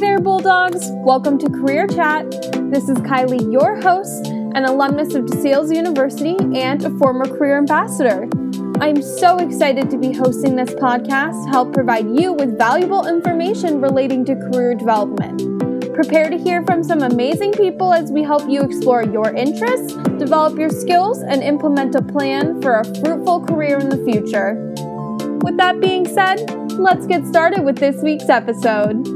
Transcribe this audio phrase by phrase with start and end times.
[0.00, 0.90] There, Bulldogs.
[0.90, 2.30] Welcome to Career Chat.
[2.70, 8.28] This is Kylie, your host, an alumnus of DeSales University and a former career ambassador.
[8.82, 13.80] I'm so excited to be hosting this podcast to help provide you with valuable information
[13.80, 15.40] relating to career development.
[15.94, 20.58] Prepare to hear from some amazing people as we help you explore your interests, develop
[20.58, 24.56] your skills, and implement a plan for a fruitful career in the future.
[25.42, 29.15] With that being said, let's get started with this week's episode.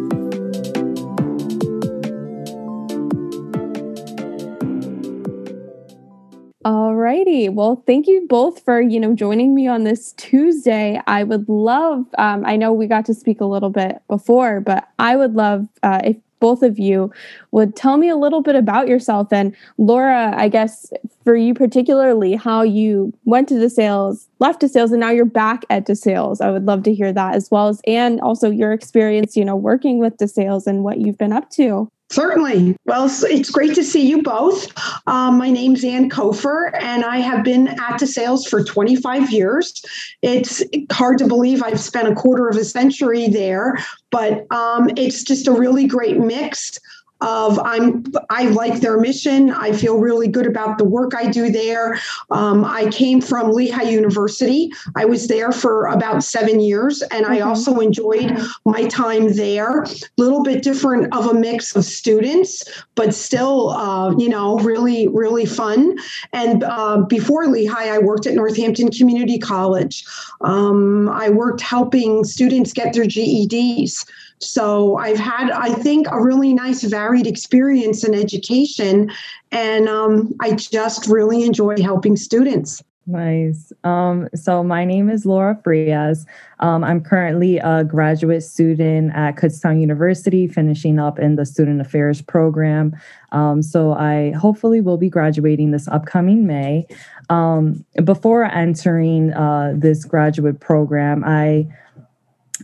[7.00, 7.48] Alrighty.
[7.48, 11.00] Well, thank you both for, you know, joining me on this Tuesday.
[11.06, 14.86] I would love, um, I know we got to speak a little bit before, but
[14.98, 17.10] I would love uh, if both of you
[17.52, 19.32] would tell me a little bit about yourself.
[19.32, 20.92] And Laura, I guess
[21.24, 25.86] for you particularly, how you went to DeSales, left DeSales, and now you're back at
[25.86, 26.42] DeSales.
[26.42, 29.56] I would love to hear that as well as, and also your experience, you know,
[29.56, 31.90] working with DeSales and what you've been up to.
[32.10, 32.76] Certainly.
[32.86, 34.66] Well, it's great to see you both.
[35.06, 39.80] Um, my name's Ann Kofer, and I have been at DeSales for 25 years.
[40.20, 43.78] It's hard to believe I've spent a quarter of a century there,
[44.10, 46.80] but um, it's just a really great mix
[47.20, 49.50] of I'm I like their mission.
[49.50, 51.98] I feel really good about the work I do there.
[52.30, 54.72] Um, I came from Lehigh University.
[54.96, 59.82] I was there for about seven years, and I also enjoyed my time there.
[59.82, 65.08] A little bit different of a mix of students, but still, uh, you know, really
[65.08, 65.98] really fun.
[66.32, 70.04] And uh, before Lehigh, I worked at Northampton Community College.
[70.40, 74.06] Um, I worked helping students get their GEDs.
[74.40, 79.10] So I've had, I think, a really nice varied experience in education,
[79.52, 82.82] and um, I just really enjoy helping students.
[83.06, 83.72] Nice.
[83.82, 86.26] Um, so my name is Laura Frias.
[86.60, 92.22] Um, I'm currently a graduate student at Kutztown University, finishing up in the Student Affairs
[92.22, 92.94] program.
[93.32, 96.86] Um, so I hopefully will be graduating this upcoming May.
[97.30, 101.66] Um, before entering uh, this graduate program, I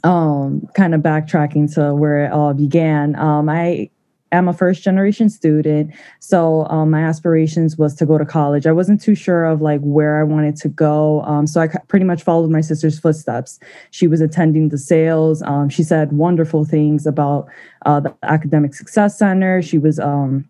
[0.05, 3.17] um, kind of backtracking to where it all began.
[3.17, 3.91] Um, I
[4.33, 8.67] am a first generation student, so um, my aspirations was to go to college.
[8.67, 12.05] I wasn't too sure of like where I wanted to go, um, so I pretty
[12.05, 13.59] much followed my sister's footsteps.
[13.91, 15.47] She was attending DeSales.
[15.47, 17.49] Um, she said wonderful things about
[17.85, 19.63] uh, the Academic Success Center.
[19.63, 20.49] She was um,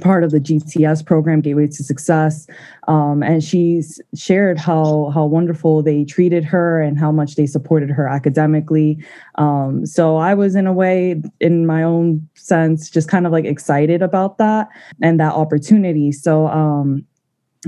[0.00, 2.46] part of the GTS program, Gateway to Success,
[2.86, 7.90] um, and she's shared how how wonderful they treated her and how much they supported
[7.90, 9.02] her academically.
[9.36, 13.44] Um, so I was in a way, in my own sense, just kind of like
[13.44, 14.68] excited about that
[15.02, 16.12] and that opportunity.
[16.12, 17.04] So um,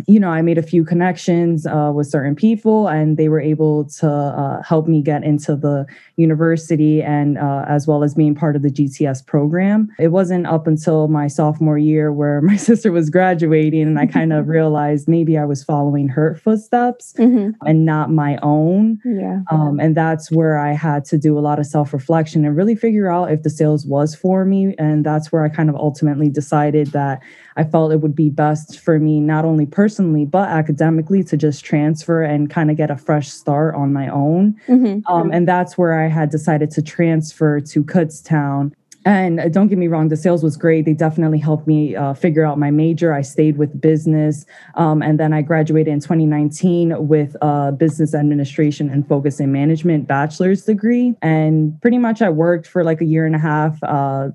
[0.06, 3.84] you know, I made a few connections uh, with certain people, and they were able
[3.98, 5.86] to uh, help me get into the
[6.16, 9.88] university and uh, as well as being part of the GTS program.
[9.98, 14.32] It wasn't up until my sophomore year where my sister was graduating, and I kind
[14.32, 17.50] of realized maybe I was following her footsteps mm-hmm.
[17.66, 19.00] and not my own.
[19.04, 19.40] Yeah.
[19.50, 22.76] Um, and that's where I had to do a lot of self reflection and really
[22.76, 24.74] figure out if DeSales was for me.
[24.78, 27.20] And that's where I kind of ultimately decided that
[27.56, 31.64] I felt it would be best for me, not only personally, but academically, to just
[31.64, 34.56] transfer and kind of get a fresh start on my own.
[34.68, 35.12] Mm-hmm.
[35.12, 38.72] Um, and that's where I had decided to transfer to Kutztown.
[39.04, 40.84] And uh, don't get me wrong, DeSales was great.
[40.84, 43.14] They definitely helped me uh, figure out my major.
[43.14, 44.44] I stayed with business.
[44.74, 50.06] Um, and then I graduated in 2019 with a business administration and focus in management
[50.06, 51.14] bachelor's degree.
[51.22, 53.82] And pretty much I worked for like a year and a half.
[53.82, 54.30] Uh,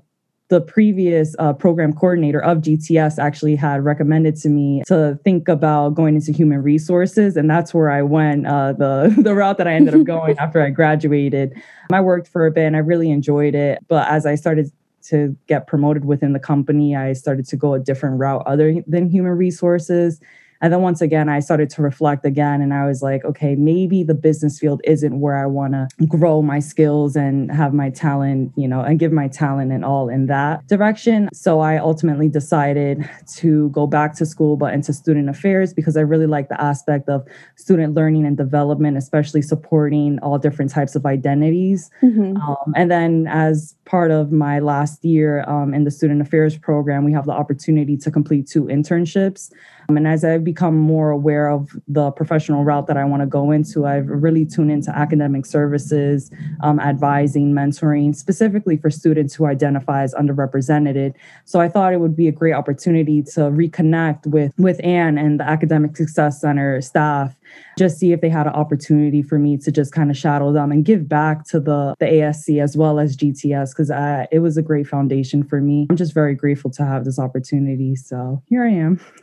[0.48, 5.94] the previous uh, program coordinator of GTS actually had recommended to me to think about
[5.94, 8.46] going into human resources, and that's where I went.
[8.46, 11.60] Uh, the the route that I ended up going after I graduated.
[11.92, 13.80] I worked for a bit, and I really enjoyed it.
[13.88, 14.70] But as I started
[15.08, 19.08] to get promoted within the company, I started to go a different route other than
[19.08, 20.20] human resources.
[20.60, 24.02] And then once again, I started to reflect again and I was like, okay, maybe
[24.02, 28.52] the business field isn't where I want to grow my skills and have my talent,
[28.56, 31.28] you know, and give my talent and all in that direction.
[31.32, 36.00] So I ultimately decided to go back to school, but into student affairs because I
[36.00, 37.26] really like the aspect of
[37.56, 41.90] student learning and development, especially supporting all different types of identities.
[42.02, 42.36] Mm-hmm.
[42.36, 47.04] Um, and then as part of my last year um, in the student affairs program,
[47.04, 49.52] we have the opportunity to complete two internships.
[49.88, 53.50] And as I've become more aware of the professional route that I want to go
[53.50, 56.30] into, I've really tuned into academic services,
[56.60, 61.14] um, advising, mentoring, specifically for students who identify as underrepresented.
[61.44, 65.40] So I thought it would be a great opportunity to reconnect with, with Ann and
[65.40, 67.36] the Academic Success Center staff
[67.78, 70.72] just see if they had an opportunity for me to just kind of shadow them
[70.72, 73.90] and give back to the, the ASC as well as GTS because
[74.32, 75.86] it was a great foundation for me.
[75.90, 77.96] I'm just very grateful to have this opportunity.
[77.96, 79.00] So here I am.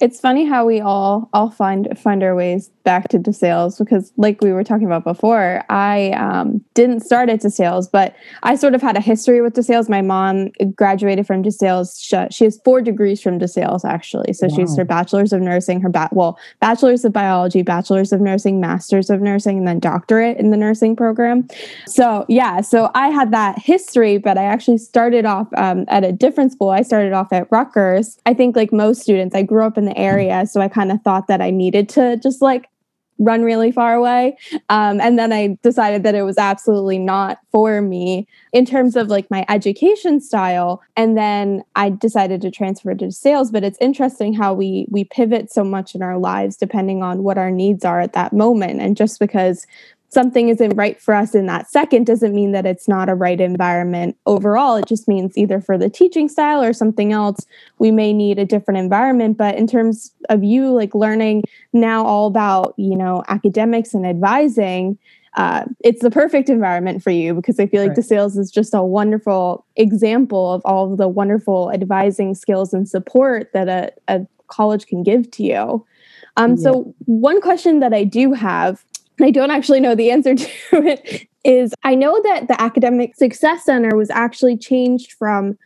[0.00, 4.40] it's funny how we all all find find our ways back to DeSales because like
[4.40, 8.82] we were talking about before i um, didn't start at DeSales but i sort of
[8.82, 13.20] had a history with DeSales my mom graduated from DeSales she, she has four degrees
[13.20, 14.32] from DeSales actually.
[14.32, 14.56] So wow.
[14.56, 19.10] she's her bachelor's of nursing her ba- well bachelor's of biology bachelor's of nursing master's
[19.10, 21.48] of nursing and then doctorate in the nursing program.
[21.86, 26.12] So yeah so i had that history but i actually started off um, at a
[26.12, 26.70] different school.
[26.70, 28.18] I started off at Rutgers.
[28.26, 30.46] I think like most students i grew up in the area.
[30.46, 32.68] So I kind of thought that I needed to just like
[33.18, 34.36] run really far away.
[34.68, 39.08] Um, and then I decided that it was absolutely not for me in terms of
[39.08, 40.80] like my education style.
[40.96, 43.50] And then I decided to transfer to sales.
[43.50, 47.38] But it's interesting how we we pivot so much in our lives depending on what
[47.38, 48.80] our needs are at that moment.
[48.80, 49.66] And just because
[50.10, 53.40] something isn't right for us in that second doesn't mean that it's not a right
[53.40, 54.76] environment overall.
[54.76, 57.46] It just means either for the teaching style or something else,
[57.78, 59.36] we may need a different environment.
[59.36, 64.98] But in terms of you like learning now all about, you know, academics and advising,
[65.36, 67.98] uh, it's the perfect environment for you because I feel like right.
[67.98, 73.52] DeSales is just a wonderful example of all of the wonderful advising skills and support
[73.52, 75.86] that a, a college can give to you.
[76.38, 76.56] Um, yeah.
[76.56, 78.84] So, one question that I do have
[79.22, 83.64] I don't actually know the answer to it, is I know that the Academic Success
[83.64, 85.58] Center was actually changed from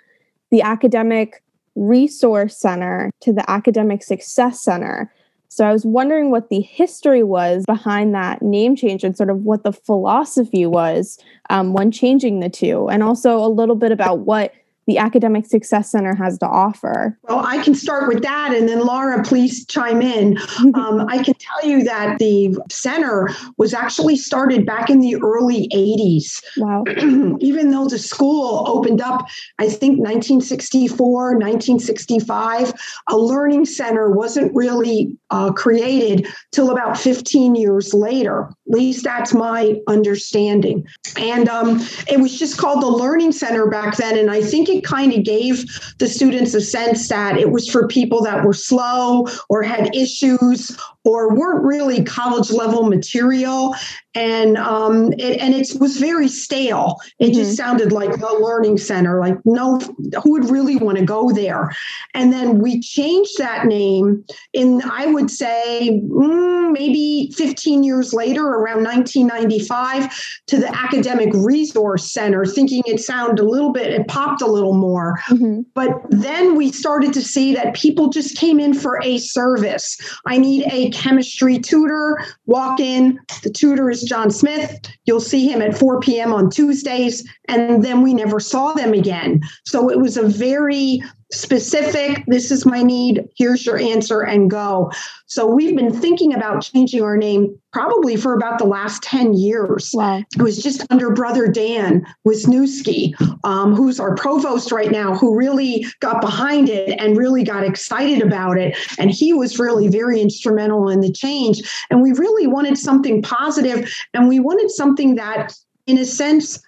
[0.50, 1.42] the Academic
[1.74, 5.12] Resource Center to the Academic Success Center.
[5.48, 9.42] So I was wondering what the history was behind that name change and sort of
[9.42, 11.18] what the philosophy was
[11.50, 14.52] um, when changing the two, and also a little bit about what
[14.86, 17.18] the Academic Success Center has to offer?
[17.22, 20.38] Well, I can start with that, and then Laura, please chime in.
[20.74, 25.68] um, I can tell you that the center was actually started back in the early
[25.68, 26.42] 80s.
[26.56, 26.84] Wow.
[27.40, 32.72] Even though the school opened up, I think 1964, 1965,
[33.08, 38.42] a learning center wasn't really uh, created till about 15 years later.
[38.42, 40.86] At least that's my understanding.
[41.16, 44.84] And um, it was just called the Learning Center back then, and I think it
[44.84, 45.64] kind of gave
[45.98, 50.76] the students a sense that it was for people that were slow or had issues
[51.04, 53.74] or weren't really college level material
[54.14, 57.00] and um, it, and it was very stale.
[57.18, 57.34] It mm-hmm.
[57.34, 59.20] just sounded like a learning center.
[59.20, 59.78] Like no,
[60.22, 61.70] who would really want to go there?
[62.14, 68.44] And then we changed that name in I would say mm, maybe 15 years later,
[68.46, 74.42] around 1995, to the Academic Resource Center, thinking it sounded a little bit, it popped
[74.42, 75.18] a little more.
[75.28, 75.62] Mm-hmm.
[75.74, 79.96] But then we started to see that people just came in for a service.
[80.26, 82.18] I need a chemistry tutor.
[82.46, 83.20] Walk in.
[83.42, 84.78] The tutor is John Smith.
[85.04, 86.32] You'll see him at 4 p.m.
[86.32, 87.28] on Tuesdays.
[87.48, 89.40] And then we never saw them again.
[89.64, 91.02] So it was a very
[91.32, 94.92] specific, this is my need, here's your answer, and go.
[95.26, 99.90] So we've been thinking about changing our name probably for about the last 10 years.
[99.94, 100.18] Wow.
[100.18, 103.14] It was just under Brother Dan Wisniewski,
[103.44, 108.20] um, who's our provost right now, who really got behind it and really got excited
[108.20, 108.76] about it.
[108.98, 111.62] And he was really very instrumental in the change.
[111.90, 115.54] And we really wanted something positive, and we wanted something that,
[115.86, 116.60] in a sense,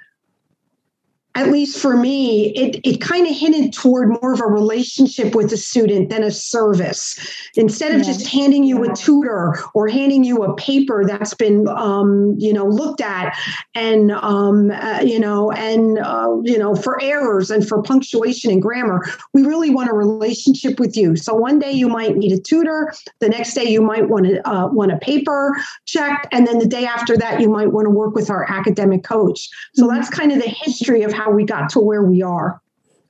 [1.36, 5.50] at least for me, it, it kind of hinted toward more of a relationship with
[5.50, 7.18] the student than a service.
[7.56, 12.36] Instead of just handing you a tutor or handing you a paper that's been, um,
[12.38, 13.36] you know, looked at
[13.74, 18.62] and, um, uh, you know, and, uh, you know, for errors and for punctuation and
[18.62, 21.16] grammar, we really want a relationship with you.
[21.16, 22.92] So one day you might need a tutor.
[23.18, 26.28] The next day you might want to uh, want a paper checked.
[26.30, 29.48] And then the day after that, you might want to work with our academic coach.
[29.74, 29.96] So mm-hmm.
[29.96, 32.60] that's kind of the history of how how we got to where we are.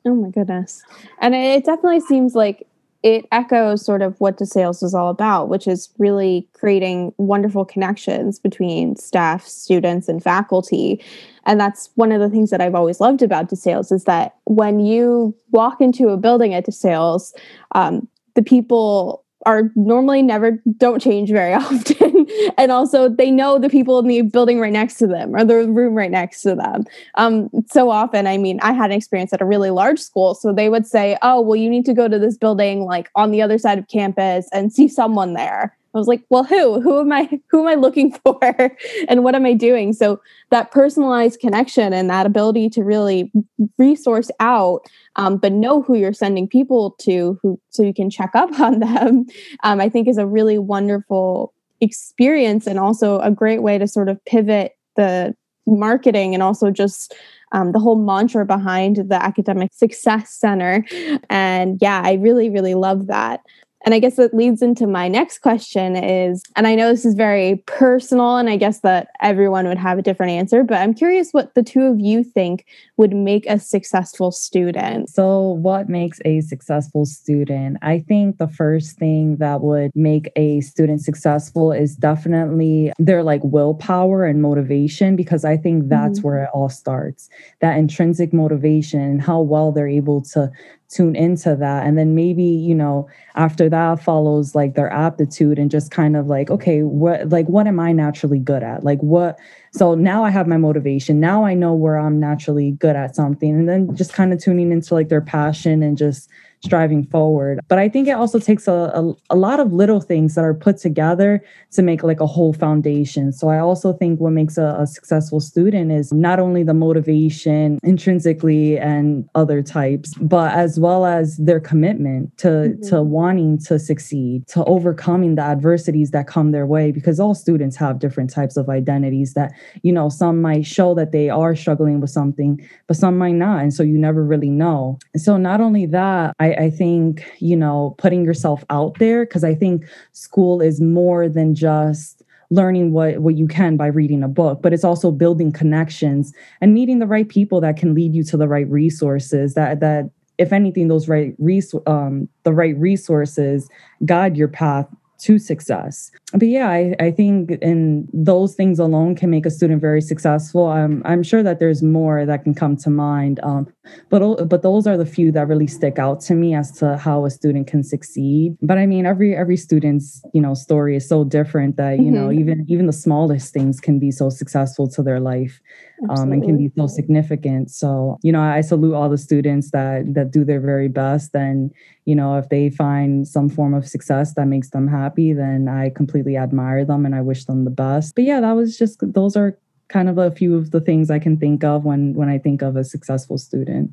[0.07, 0.83] Oh my goodness.
[1.21, 2.67] And it definitely seems like
[3.03, 8.39] it echoes sort of what DeSales is all about, which is really creating wonderful connections
[8.39, 11.03] between staff, students, and faculty.
[11.45, 14.81] And that's one of the things that I've always loved about DeSales is that when
[14.81, 17.35] you walk into a building at DeSales,
[17.75, 22.27] um, the people are normally never don't change very often.
[22.59, 25.69] And also they know the people in the building right next to them or the
[25.69, 26.85] room right next to them.
[27.17, 30.35] Um, so often i mean i had an experience at a really large school.
[30.35, 33.31] So they would say oh well you need to go to this building like on
[33.31, 36.81] the other side of campus and see someone there I was like, well, who?
[36.81, 37.41] Who am I?
[37.51, 38.77] Who am I looking for?
[39.09, 39.93] and what am I doing?
[39.93, 40.21] So
[40.51, 43.31] that personalized connection and that ability to really
[43.79, 44.81] resource out,
[45.17, 48.81] um, but know who you're sending people to, who so you can check up on
[48.81, 49.27] them,
[49.63, 54.09] um, I think is a really wonderful experience and also a great way to sort
[54.09, 55.35] of pivot the
[55.67, 57.15] marketing and also just
[57.53, 60.85] um, the whole mantra behind the academic success center
[61.31, 63.41] and yeah i really really love that
[63.85, 67.15] and I guess that leads into my next question is, and I know this is
[67.15, 71.33] very personal, and I guess that everyone would have a different answer, but I'm curious
[71.33, 72.65] what the two of you think
[72.97, 75.11] would make a successful student.
[75.11, 77.77] So, what makes a successful student?
[77.83, 83.43] I think the first thing that would make a student successful is definitely their like
[83.45, 86.29] willpower and motivation, because I think that's mm-hmm.
[86.29, 87.29] where it all starts.
[87.61, 90.51] That intrinsic motivation and how well they're able to
[90.95, 91.87] tune into that.
[91.87, 96.27] And then maybe you know after that follows like their aptitude and just kind of
[96.27, 98.85] like okay what like what am i naturally good at?
[98.85, 99.39] Like what
[99.75, 103.51] so now i have my motivation now i know where i'm naturally good at something
[103.51, 106.29] and then just kind of tuning into like their passion and just
[106.65, 107.61] striving forward.
[107.69, 110.55] But I think it also takes a, a, a, lot of little things that are
[110.55, 113.33] put together to make like a whole foundation.
[113.33, 117.79] So I also think what makes a, a successful student is not only the motivation
[117.83, 122.89] intrinsically and other types, but as well as their commitment to, mm-hmm.
[122.89, 127.77] to wanting to succeed, to overcoming the adversities that come their way, because all students
[127.77, 129.53] have different types of identities that,
[129.83, 133.63] you know, some might show that they are struggling with something, but some might not.
[133.63, 134.99] And so you never really know.
[135.17, 139.55] so not only that, I, I think, you know, putting yourself out there, because I
[139.55, 144.61] think school is more than just learning what what you can by reading a book
[144.63, 148.37] but it's also building connections and meeting the right people that can lead you to
[148.37, 153.69] the right resources that that if anything those right res- um, the right resources
[154.05, 154.87] guide your path
[155.19, 156.11] to success.
[156.33, 160.67] But yeah, I, I think in those things alone can make a student very successful.
[160.67, 163.41] I'm I'm sure that there's more that can come to mind.
[163.43, 163.73] Um,
[164.09, 167.25] but but those are the few that really stick out to me as to how
[167.25, 168.57] a student can succeed.
[168.63, 172.15] But I mean, every every student's you know story is so different that you mm-hmm.
[172.15, 175.61] know even even the smallest things can be so successful to their life
[176.09, 177.71] um, and can be so significant.
[177.71, 181.71] So you know, I salute all the students that that do their very best and
[182.05, 185.91] you know if they find some form of success that makes them happy then i
[185.91, 189.37] completely admire them and i wish them the best but yeah that was just those
[189.37, 189.59] are
[189.95, 192.63] kind of a few of the things i can think of when when i think
[192.63, 193.93] of a successful student.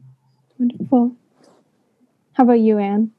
[0.57, 1.15] Wonderful.
[2.33, 3.11] How about you anne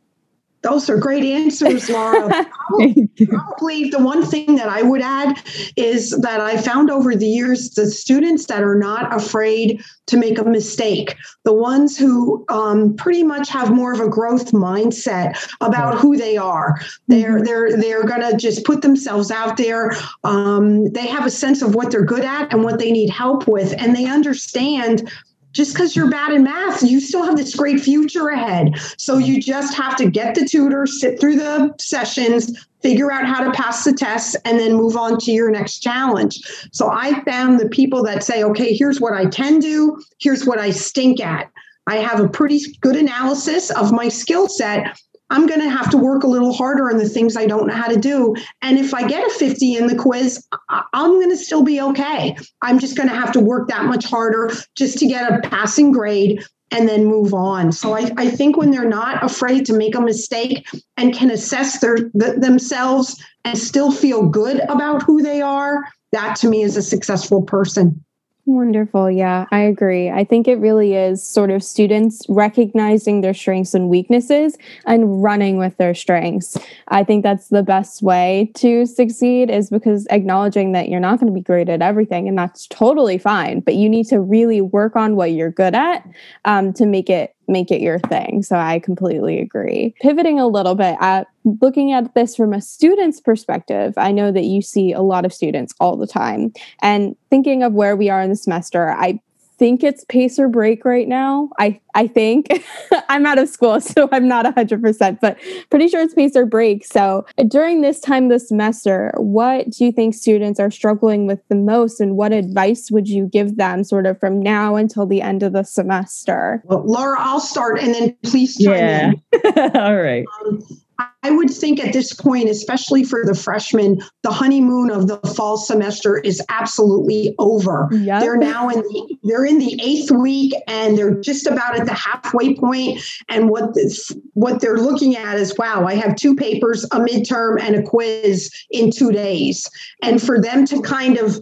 [0.63, 2.29] those are great answers, Laura.
[2.69, 5.39] probably, probably, the one thing that I would add
[5.77, 10.39] is that I found over the years the students that are not afraid to make
[10.39, 15.99] a mistake, the ones who um, pretty much have more of a growth mindset about
[15.99, 16.81] who they are.
[17.09, 17.45] They're mm-hmm.
[17.45, 19.93] they're they're gonna just put themselves out there.
[20.23, 23.49] Um, they have a sense of what they're good at and what they need help
[23.49, 25.11] with, and they understand
[25.53, 28.75] just because you're bad in math, you still have this great future ahead.
[28.97, 33.45] So you just have to get the tutor, sit through the sessions, figure out how
[33.45, 36.41] to pass the tests, and then move on to your next challenge.
[36.73, 40.59] So I found the people that say, okay, here's what I can do, here's what
[40.59, 41.51] I stink at.
[41.87, 44.97] I have a pretty good analysis of my skill set
[45.33, 47.75] I'm going to have to work a little harder on the things I don't know
[47.75, 48.37] how to do.
[48.61, 52.37] And if I get a 50 in the quiz, I'm going to still be okay.
[52.61, 55.91] I'm just going to have to work that much harder just to get a passing
[55.91, 57.73] grade and then move on.
[57.73, 60.67] So I, I think when they're not afraid to make a mistake
[60.99, 66.37] and can assess their th- themselves and still feel good about who they are, that
[66.37, 68.05] to me is a successful person.
[68.45, 69.09] Wonderful.
[69.09, 70.11] Yeah, I agree.
[70.11, 75.59] I think it really is sort of students recognizing their strengths and weaknesses and running
[75.59, 76.59] with their strengths.
[76.89, 81.33] I think that's the best way to succeed is because acknowledging that you're not going
[81.33, 84.97] to be great at everything and that's totally fine, but you need to really work
[84.97, 86.05] on what you're good at
[86.45, 88.43] um, to make it make it your thing.
[88.43, 89.95] So I completely agree.
[90.01, 91.27] Pivoting a little bit at
[91.61, 95.33] looking at this from a student's perspective, I know that you see a lot of
[95.33, 96.53] students all the time.
[96.81, 99.21] And thinking of where we are in the semester, I
[99.63, 101.49] think it's pace or break right now.
[101.57, 102.49] I I think
[103.09, 105.39] I'm out of school, so I'm not 100%, but
[105.71, 106.85] pretty sure it's pace or break.
[106.85, 111.55] So during this time this semester, what do you think students are struggling with the
[111.55, 115.45] most, and what advice would you give them, sort of from now until the end
[115.45, 116.61] of the semester?
[116.65, 119.13] Well, Laura, I'll start, and then please chime yeah.
[119.33, 119.77] in.
[119.77, 120.25] All right.
[120.45, 120.61] Um,
[120.99, 125.57] I would think at this point, especially for the freshmen, the honeymoon of the fall
[125.57, 127.89] semester is absolutely over.
[127.93, 128.21] Yep.
[128.21, 131.95] They're now in the they're in the eighth week and they're just about at the
[131.95, 133.01] halfway point.
[133.29, 137.61] And what this, what they're looking at is, wow, I have two papers, a midterm,
[137.61, 139.71] and a quiz in two days.
[140.03, 141.41] And for them to kind of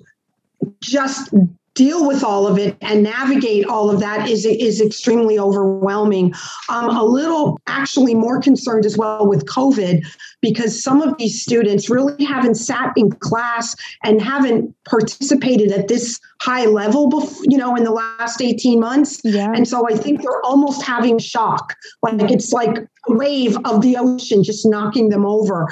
[0.81, 1.33] just
[1.81, 6.35] deal with all of it and navigate all of that is is extremely overwhelming.
[6.69, 10.05] I'm a little actually more concerned as well with COVID
[10.43, 16.21] because some of these students really haven't sat in class and haven't participated at this
[16.43, 19.53] high level before, you know in the last 18 months yeah.
[19.55, 23.95] and so i think they're almost having shock like it's like a wave of the
[23.99, 25.69] ocean just knocking them over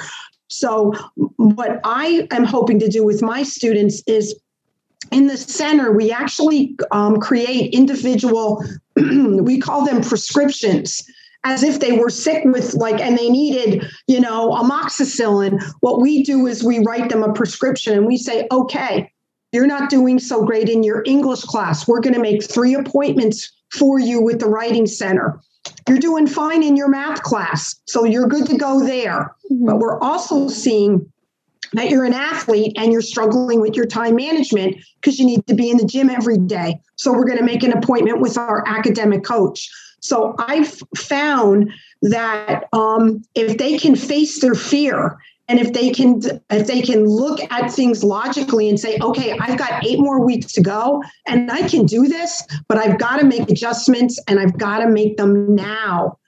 [0.47, 0.93] so
[1.37, 4.39] what i am hoping to do with my students is
[5.11, 8.63] in the center, we actually um, create individual,
[8.95, 11.03] we call them prescriptions
[11.43, 15.61] as if they were sick with like and they needed you know amoxicillin.
[15.79, 19.11] What we do is we write them a prescription and we say okay
[19.51, 21.87] you're not doing so great in your english class.
[21.87, 25.39] We're going to make three appointments for you with the writing center.
[25.87, 29.35] You're doing fine in your math class so you're good to go there.
[29.51, 29.65] Mm-hmm.
[29.65, 31.11] but we're also seeing
[31.73, 35.53] that you're an athlete and you're struggling with your time management because you need to
[35.53, 36.79] be in the gym every day.
[36.95, 39.69] So we're going to make an appointment with our academic coach.
[40.01, 41.71] So I've found
[42.01, 46.21] that um, if they can face their fear and if they can
[46.51, 50.53] if they can look at things logically and say okay i've got eight more weeks
[50.53, 54.57] to go and i can do this but i've got to make adjustments and i've
[54.57, 56.18] got to make them now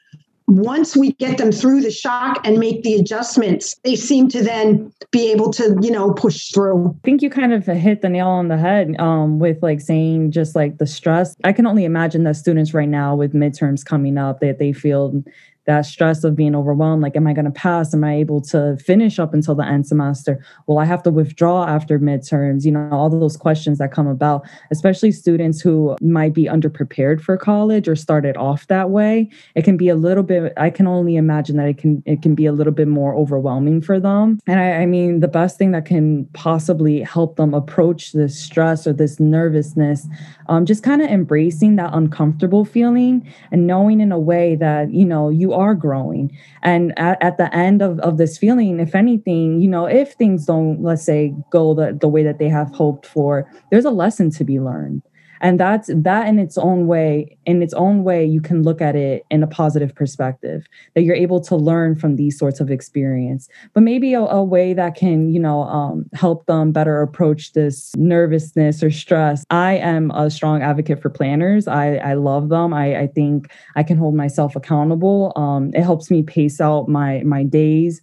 [0.57, 4.91] once we get them through the shock and make the adjustments, they seem to then
[5.11, 6.89] be able to, you know, push through.
[6.89, 10.31] I think you kind of hit the nail on the head um, with like saying
[10.31, 11.35] just like the stress.
[11.43, 15.23] I can only imagine that students right now with midterms coming up that they feel
[15.65, 17.93] that stress of being overwhelmed like am i going to pass?
[17.93, 20.43] Am i able to finish up until the end semester?
[20.67, 22.65] Will i have to withdraw after midterms?
[22.65, 27.37] You know all those questions that come about especially students who might be underprepared for
[27.37, 29.29] college or started off that way.
[29.55, 32.35] It can be a little bit i can only imagine that it can it can
[32.35, 34.39] be a little bit more overwhelming for them.
[34.47, 38.87] And i, I mean the best thing that can possibly help them approach this stress
[38.87, 40.07] or this nervousness
[40.51, 45.05] um, just kind of embracing that uncomfortable feeling and knowing in a way that you
[45.05, 46.37] know you are growing.
[46.61, 50.45] And at, at, the end of, of this feeling if anything you know if things
[50.45, 54.29] don't let's say go the, the way that they have hoped for there's a lesson
[54.31, 55.01] to be learned
[55.41, 58.95] and that's that in its own way in its own way you can look at
[58.95, 63.49] it in a positive perspective that you're able to learn from these sorts of experience.
[63.73, 67.93] But maybe a, a way that can you know um, help them better approach this
[67.95, 69.43] nervousness or stress.
[69.49, 71.67] I am a strong advocate for planners.
[71.67, 72.73] I, I love them.
[72.73, 75.33] I, I think i can hold myself accountable.
[75.35, 78.01] Um, it helps me pace out my my days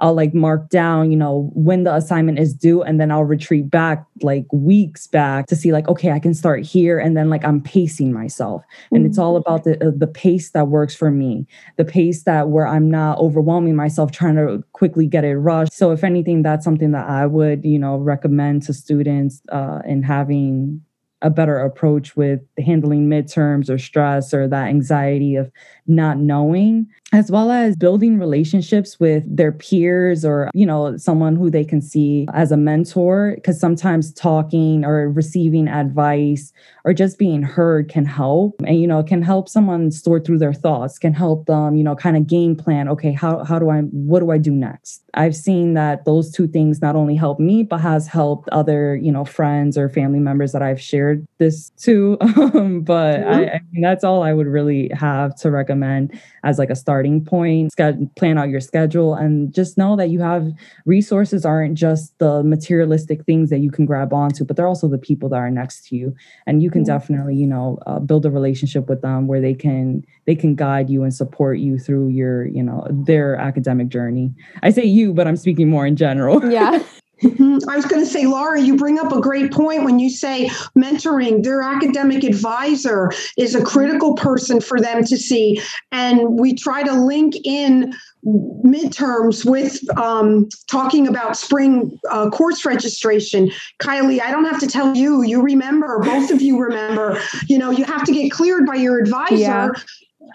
[0.00, 3.70] I'll like mark down, you know, when the assignment is due and then I'll retreat
[3.70, 7.44] back like weeks back to see like okay, I can start here and then like
[7.44, 8.62] I'm pacing myself.
[8.90, 9.10] And mm-hmm.
[9.10, 11.46] it's all about the uh, the pace that works for me.
[11.76, 15.72] The pace that where I'm not overwhelming myself trying to quickly get it rushed.
[15.72, 20.02] So if anything that's something that I would, you know, recommend to students uh in
[20.02, 20.82] having
[21.22, 25.50] a better approach with handling midterms or stress or that anxiety of
[25.86, 31.48] not knowing as well as building relationships with their peers or you know someone who
[31.50, 33.32] they can see as a mentor.
[33.36, 36.52] Because sometimes talking or receiving advice
[36.84, 38.56] or just being heard can help.
[38.66, 41.96] And you know can help someone sort through their thoughts can help them you know
[41.96, 45.02] kind of game plan okay how, how do i what do i do next?
[45.14, 49.10] I've seen that those two things not only help me but has helped other you
[49.10, 51.07] know friends or family members that i've shared
[51.38, 52.16] this too.
[52.20, 53.28] um, but mm-hmm.
[53.28, 57.24] I, I mean that's all i would really have to recommend as like a starting
[57.24, 57.72] point
[58.16, 60.52] plan out your schedule and just know that you have
[60.84, 64.98] resources aren't just the materialistic things that you can grab onto but they're also the
[64.98, 66.14] people that are next to you
[66.46, 66.92] and you can mm-hmm.
[66.92, 70.90] definitely you know uh, build a relationship with them where they can they can guide
[70.90, 75.26] you and support you through your you know their academic journey i say you but
[75.26, 76.82] i'm speaking more in general yeah.
[77.22, 80.48] I was going to say, Laura, you bring up a great point when you say
[80.76, 81.42] mentoring.
[81.42, 85.60] Their academic advisor is a critical person for them to see.
[85.90, 87.92] And we try to link in
[88.24, 93.50] midterms with um, talking about spring uh, course registration.
[93.82, 97.70] Kylie, I don't have to tell you, you remember, both of you remember, you know,
[97.70, 99.36] you have to get cleared by your advisor.
[99.36, 99.70] Yeah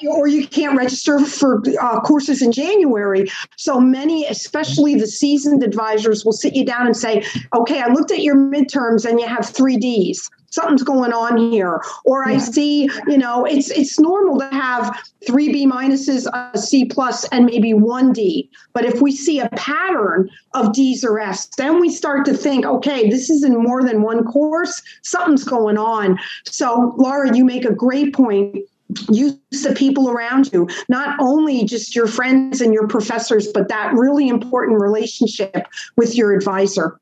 [0.08, 3.30] or you can't register for uh, courses in January.
[3.58, 8.12] So many, especially the seasoned advisors, will sit you down and say, okay, I looked
[8.12, 10.30] at your midterms and you have three Ds.
[10.50, 11.82] something's going on here.
[12.06, 16.86] Or i see you know it's it's normal to have three b minuses a c
[16.86, 18.50] plus and maybe one d.
[18.74, 22.66] But if we see a pattern of d's or f's then we start to think
[22.66, 24.82] okay this is in more than one course.
[25.02, 26.20] Something's going on.
[26.46, 28.58] So laura you make a great point
[29.10, 33.94] use the people around you, not only just your friends and your professors, but that
[33.94, 37.00] really important relationship with your advisor.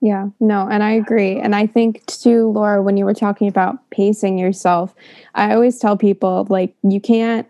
[0.00, 1.38] Yeah, no, and I agree.
[1.38, 4.94] And I think too, Laura, when you were talking about pacing yourself,
[5.34, 7.48] I always tell people like you can't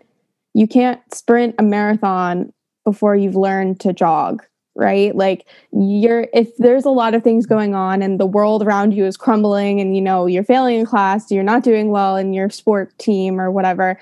[0.53, 2.53] you can't sprint a marathon
[2.85, 5.15] before you've learned to jog right?
[5.15, 9.05] Like you're if there's a lot of things going on and the world around you
[9.05, 12.49] is crumbling and you know you're failing in class you're not doing well in your
[12.49, 13.97] sport team or whatever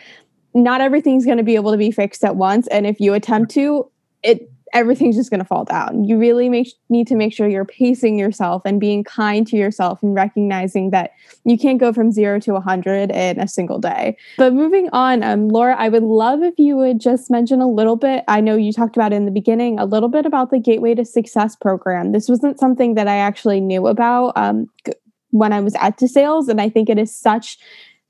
[0.54, 2.68] not everything's going to be able to be fixed at once.
[2.68, 3.90] And if you attempt to
[4.22, 6.04] it everything's just going to fall down.
[6.04, 10.02] You really make, need to make sure you're pacing yourself and being kind to yourself
[10.02, 11.12] and recognizing that
[11.46, 14.18] you can't go from zero to 100 in a single day.
[14.38, 17.96] But moving on, um, Laura, I would love if you would just mention a little
[17.96, 18.24] bit.
[18.28, 21.06] I know you talked about in the beginning a little bit about the Gateway to
[21.06, 22.12] Success program.
[22.12, 24.68] This wasn't something that I actually knew about um,
[25.30, 27.58] when I was at DeSales, and I think it is such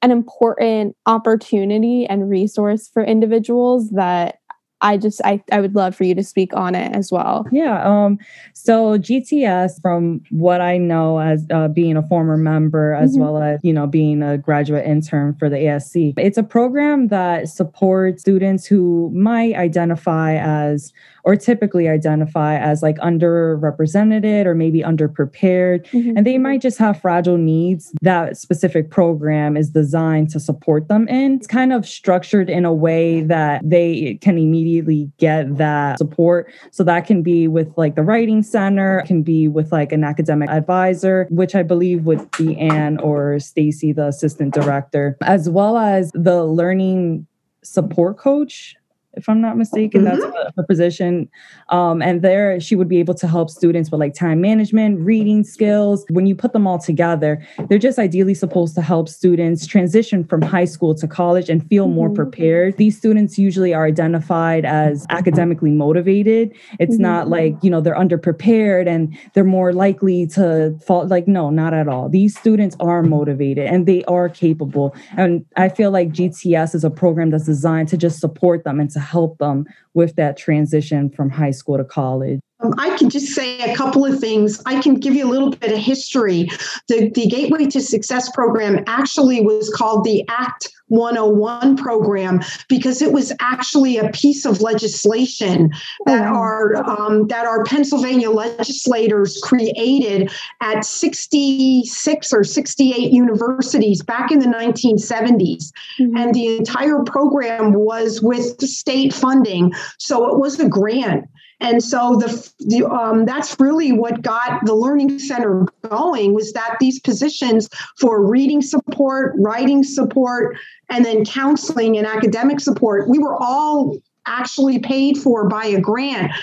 [0.04, 4.40] an important opportunity and resource for individuals that
[4.84, 7.48] I just I, I would love for you to speak on it as well.
[7.52, 7.82] Yeah.
[7.84, 8.20] Um.
[8.54, 13.22] So GTS, from what I know as uh, being a former member, as mm-hmm.
[13.22, 17.48] well as you know being a graduate intern for the ASC, it's a program that
[17.48, 20.92] supports students who might identify as
[21.26, 25.88] or typically identify as like underrepresented or maybe underprepared.
[25.92, 26.18] Mm-hmm.
[26.18, 31.08] And they might just have fragile needs that specific program is designed to support them
[31.08, 31.36] in.
[31.36, 36.52] It's kind of structured in a way that they can immediately get that support.
[36.72, 40.50] So that can be with like the writing center, can be with like an academic
[40.50, 46.12] advisor, which I believe would be Ann or Stacy, the assistant director, as well as
[46.14, 47.28] the learning
[47.64, 48.76] support coach
[49.16, 50.04] if I'm not mistaken.
[50.04, 50.20] Mm-hmm.
[50.20, 51.30] That's her position.
[51.70, 55.44] Um, and there she would be able to help students with like time management, reading
[55.44, 56.06] skills.
[56.10, 60.42] When you put them all together, they're just ideally supposed to help students transition from
[60.42, 62.16] high school to college and feel more mm-hmm.
[62.16, 62.78] prepared.
[62.78, 66.54] These students usually are identified as academically motivated.
[66.80, 67.04] It's mm-hmm.
[67.04, 71.08] not like, you know, they're underprepared and they're more likely to fall.
[71.08, 72.10] Like, no, not at all.
[72.10, 74.96] These students are motivated and they are capable.
[75.18, 78.90] And I feel like GTS is a program that's designed to just support them and
[78.92, 82.40] to help them with that transition from high school to college?
[82.62, 84.62] Um, I can just say a couple of things.
[84.66, 86.50] I can give you a little bit of history.
[86.88, 93.12] The, the Gateway to Success program actually was called the ACT 101 program because it
[93.12, 95.72] was actually a piece of legislation
[96.06, 96.36] that oh.
[96.36, 104.46] our um, that our Pennsylvania legislators created at 66 or 68 universities back in the
[104.46, 106.16] 1970s, mm-hmm.
[106.16, 111.28] and the entire program was with state funding, so it was a grant.
[111.64, 116.76] And so the, the um, that's really what got the Learning Center going was that
[116.82, 120.58] these positions for reading support, writing support,
[120.90, 126.34] and then counseling and academic support, we were all actually paid for by a grant.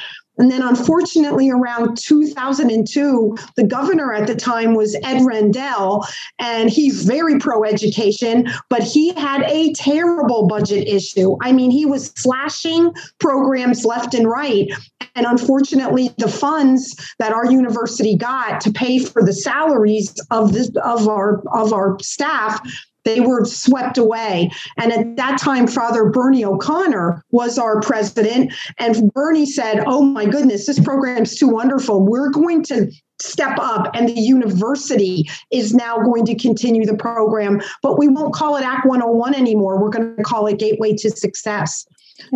[0.41, 6.07] And then, unfortunately, around 2002, the governor at the time was Ed Rendell,
[6.39, 11.37] and he's very pro education, but he had a terrible budget issue.
[11.43, 14.73] I mean, he was slashing programs left and right.
[15.15, 20.71] And unfortunately, the funds that our university got to pay for the salaries of this
[20.83, 22.61] of our of our staff
[23.05, 24.51] they were swept away.
[24.79, 28.53] And at that time, Father Bernie O'Connor was our president.
[28.79, 32.05] And Bernie said, Oh my goodness, this program's too wonderful.
[32.05, 37.61] We're going to step up and the university is now going to continue the program
[37.83, 41.11] but we won't call it act 101 anymore we're going to call it gateway to
[41.11, 41.85] success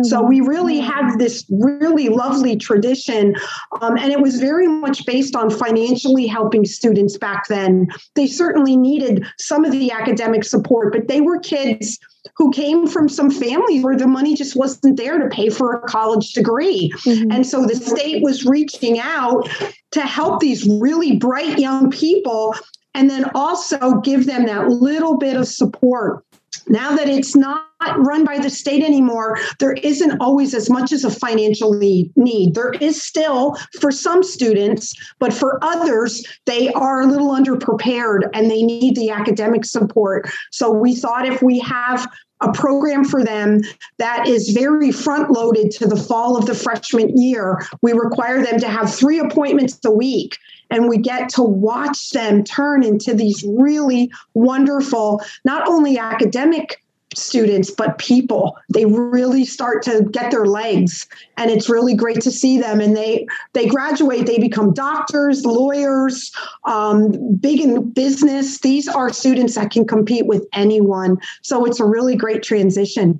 [0.03, 3.35] so we really had this really lovely tradition,
[3.81, 7.87] um, and it was very much based on financially helping students back then.
[8.15, 11.99] They certainly needed some of the academic support, but they were kids
[12.37, 15.87] who came from some families where the money just wasn't there to pay for a
[15.87, 16.91] college degree.
[17.05, 17.31] Mm-hmm.
[17.31, 19.47] And so the state was reaching out
[19.91, 22.55] to help these really bright young people
[22.93, 26.25] and then also give them that little bit of support
[26.67, 27.65] now that it's not
[27.97, 32.55] run by the state anymore, there isn't always as much as a financial need.
[32.55, 38.49] There is still for some students, but for others, they are a little underprepared and
[38.49, 40.29] they need the academic support.
[40.51, 42.07] So we thought if we have
[42.45, 43.61] a program for them
[43.97, 47.65] that is very front loaded to the fall of the freshman year.
[47.81, 50.37] We require them to have three appointments a week
[50.69, 56.81] and we get to watch them turn into these really wonderful, not only academic
[57.15, 62.31] students but people they really start to get their legs and it's really great to
[62.31, 66.31] see them and they they graduate they become doctors lawyers
[66.65, 71.85] um, big in business these are students that can compete with anyone so it's a
[71.85, 73.19] really great transition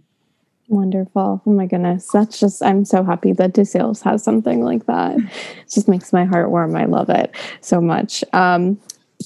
[0.67, 1.41] Wonderful.
[1.45, 2.10] Oh my goodness.
[2.12, 5.17] That's just, I'm so happy that DeSales has something like that.
[5.17, 6.75] It just makes my heart warm.
[6.75, 8.23] I love it so much.
[8.34, 8.79] Um,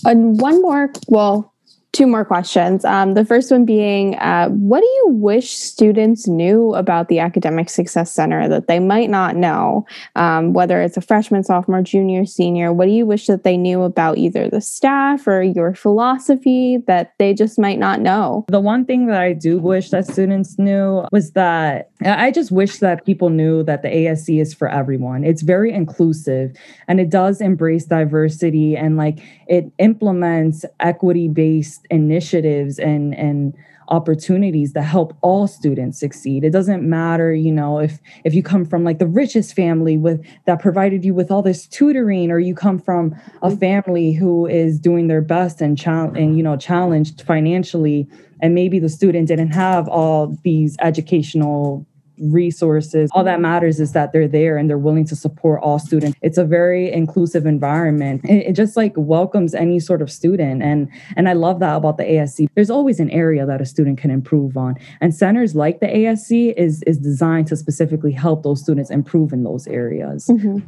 [0.05, 1.53] and one more, well,
[1.91, 2.85] two more questions.
[2.85, 7.69] Um, the first one being, uh, what do you wish students knew about the Academic
[7.69, 9.85] Success Center that they might not know?
[10.15, 13.81] Um, whether it's a freshman, sophomore, junior, senior, what do you wish that they knew
[13.81, 18.45] about either the staff or your philosophy that they just might not know?
[18.49, 22.77] The one thing that I do wish that students knew was that I just wish
[22.79, 25.23] that people knew that the ASC is for everyone.
[25.23, 26.55] It's very inclusive
[26.87, 33.53] and it does embrace diversity and like it implements equity based initiatives and and
[33.89, 36.43] opportunities that help all students succeed.
[36.43, 40.23] It doesn't matter you know if if you come from like the richest family with
[40.45, 43.57] that provided you with all this tutoring or you come from a mm-hmm.
[43.57, 48.07] family who is doing their best and challenge and you know challenged financially
[48.41, 51.85] and maybe the student didn't have all these educational
[52.21, 53.09] resources.
[53.13, 56.17] All that matters is that they're there and they're willing to support all students.
[56.21, 58.25] It's a very inclusive environment.
[58.25, 60.61] It, it, just like welcomes any sort of student.
[60.61, 62.47] And and I love that about the ASC.
[62.55, 64.75] There's always an area that a student can improve on.
[65.01, 69.43] And centers like the ASC is is designed to specifically help those students improve in
[69.43, 70.27] those areas.
[70.27, 70.59] Mm-hmm.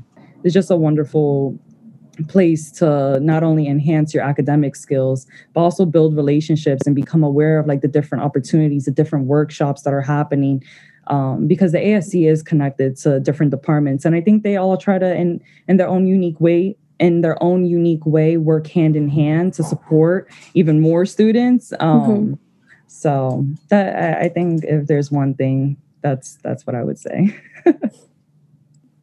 [0.43, 1.59] It's just a wonderful
[2.27, 7.59] place to not only enhance your academic skills but also build relationships and become aware
[7.59, 10.63] of like the different opportunities the different workshops that are happening
[11.11, 14.97] um, because the ASC is connected to different departments, and I think they all try
[14.97, 19.09] to, in in their own unique way, in their own unique way, work hand in
[19.09, 21.73] hand to support even more students.
[21.79, 22.33] Um, mm-hmm.
[22.87, 27.37] So that I think if there's one thing, that's that's what I would say.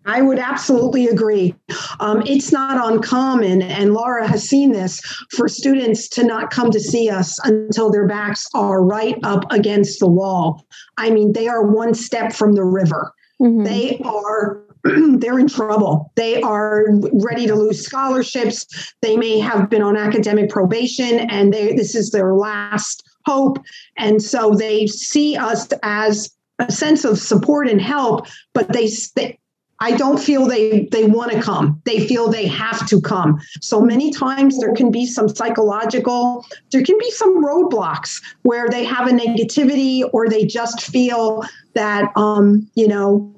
[0.09, 1.55] I would absolutely agree.
[2.01, 6.81] Um, it's not uncommon, and Laura has seen this, for students to not come to
[6.81, 10.67] see us until their backs are right up against the wall.
[10.97, 13.13] I mean, they are one step from the river.
[13.39, 13.65] Mm-hmm.
[13.65, 14.63] They are
[15.19, 16.11] they're in trouble.
[16.15, 18.95] They are ready to lose scholarships.
[19.03, 23.59] They may have been on academic probation and they, this is their last hope.
[23.99, 29.39] And so they see us as a sense of support and help, but they, they
[29.81, 31.81] I don't feel they they want to come.
[31.85, 33.41] They feel they have to come.
[33.61, 38.85] So many times there can be some psychological, there can be some roadblocks where they
[38.85, 43.33] have a negativity or they just feel that um, you know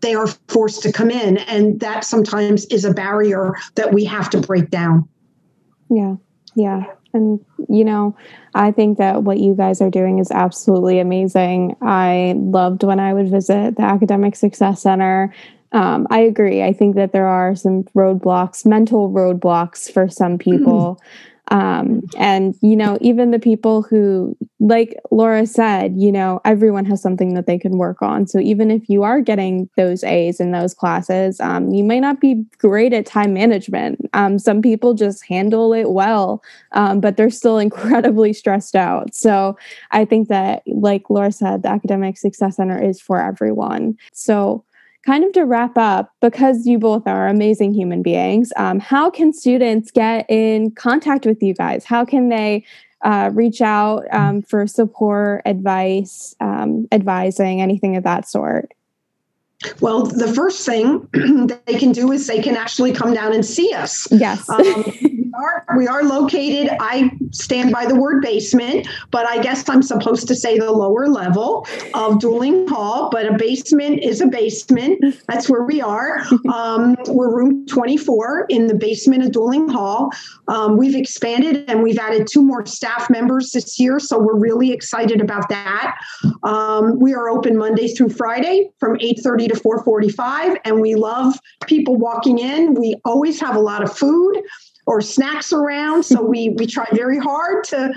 [0.00, 4.30] they are forced to come in, and that sometimes is a barrier that we have
[4.30, 5.08] to break down.
[5.90, 6.16] Yeah,
[6.54, 6.84] yeah.
[7.12, 8.16] And, you know,
[8.54, 11.76] I think that what you guys are doing is absolutely amazing.
[11.82, 15.34] I loved when I would visit the Academic Success Center
[15.72, 16.62] um, I agree.
[16.62, 21.00] I think that there are some roadblocks, mental roadblocks for some people.
[21.52, 27.02] Um, and, you know, even the people who, like Laura said, you know, everyone has
[27.02, 28.28] something that they can work on.
[28.28, 32.20] So even if you are getting those A's in those classes, um, you might not
[32.20, 34.08] be great at time management.
[34.12, 36.40] Um, some people just handle it well,
[36.72, 39.12] um, but they're still incredibly stressed out.
[39.12, 39.56] So
[39.90, 43.98] I think that, like Laura said, the Academic Success Center is for everyone.
[44.12, 44.64] So,
[45.06, 49.32] kind of to wrap up, because you both are amazing human beings, um, how can
[49.32, 51.84] students get in contact with you guys?
[51.84, 52.64] How can they
[53.02, 58.72] uh, reach out um, for support, advice, um, advising, anything of that sort?
[59.80, 61.06] Well, the first thing
[61.66, 64.08] they can do is they can actually come down and see us.
[64.10, 64.48] Yes.
[64.48, 64.84] Um,
[65.34, 66.76] are we are located.
[66.80, 71.08] I stand by the word basement, but I guess I'm supposed to say the lower
[71.08, 73.10] level of Dooling Hall.
[73.10, 75.16] But a basement is a basement.
[75.28, 76.22] That's where we are.
[76.50, 80.10] Um, we're room 24 in the basement of Dooling Hall.
[80.48, 84.72] Um, we've expanded and we've added two more staff members this year, so we're really
[84.72, 85.96] excited about that.
[86.42, 91.96] Um, we are open Monday through Friday from 8:30 to 4:45, and we love people
[91.96, 92.74] walking in.
[92.74, 94.40] We always have a lot of food
[94.86, 96.04] or snacks around.
[96.04, 97.92] So we we try very hard to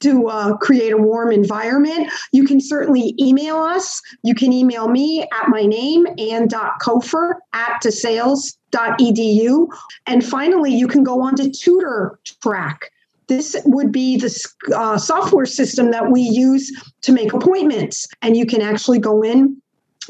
[0.00, 2.10] to uh, create a warm environment.
[2.32, 4.02] You can certainly email us.
[4.22, 9.66] You can email me at my name, and ann.kofer at desales.edu.
[10.06, 12.90] And finally, you can go on to Tutor Track.
[13.28, 16.70] this would be the uh, software system that we use
[17.02, 18.06] to make appointments.
[18.22, 19.55] And you can actually go in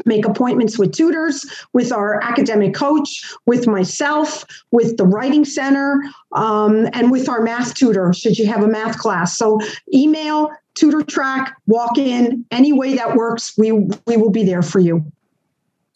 [0.04, 6.88] make appointments with tutors, with our academic coach, with myself, with the writing center, um,
[6.92, 9.36] and with our math tutor, should you have a math class.
[9.36, 9.58] So
[9.94, 13.72] email, TutorTrac, walk in, any way that works, we,
[14.06, 15.04] we will be there for you.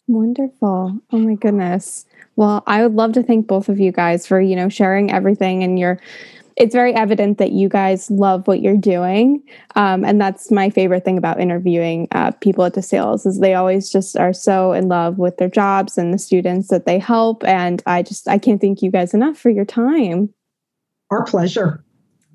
[0.07, 0.97] Wonderful.
[1.11, 2.05] Oh my goodness.
[2.35, 5.63] Well, I would love to thank both of you guys for, you know, sharing everything
[5.63, 5.99] and your
[6.55, 9.41] it's very evident that you guys love what you're doing.
[9.75, 13.89] Um, and that's my favorite thing about interviewing uh, people at DeSales is they always
[13.91, 17.43] just are so in love with their jobs and the students that they help.
[17.43, 20.33] And i just i can't thank you guys enough for your time.
[21.09, 21.83] Our pleasure.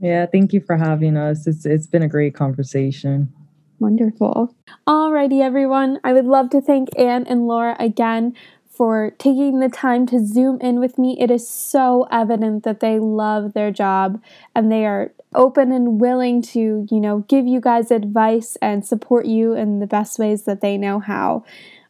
[0.01, 1.47] Yeah thank you for having us.
[1.47, 3.33] It's it's been a great conversation.
[3.79, 4.55] Wonderful.
[4.89, 6.01] Alrighty everyone.
[6.03, 8.35] I would love to thank anne and laura again
[8.77, 11.17] for taking the time to zoom in with me.
[11.19, 14.23] It is so evident that they love their job
[14.55, 19.27] and they are open and willing to, you know, give you guys advice and support
[19.27, 21.45] you in the best ways that they know how.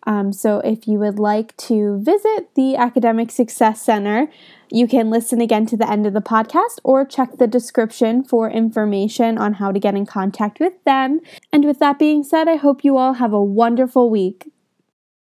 [0.06, 4.28] Um, so, if you would like to visit the Academic Success Center,
[4.70, 8.48] you can listen again to the end of the podcast or check the description for
[8.48, 11.20] information on how to get in contact with them.
[11.52, 14.52] And with that being said, I hope you all have a wonderful week.